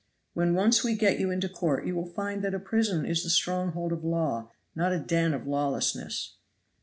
[0.33, 3.29] When once we get you into court you will find that a prison is the
[3.29, 6.37] stronghold of law, not a den of lawlessness."